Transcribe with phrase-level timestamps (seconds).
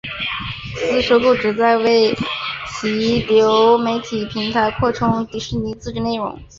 [0.73, 2.11] 此次收购旨在为
[2.67, 6.41] 其流媒体平台扩充迪士尼自制内容。